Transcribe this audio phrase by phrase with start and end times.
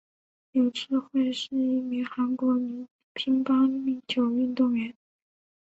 [0.53, 4.95] 柳智惠是一名韩国女子乒乓球运动员。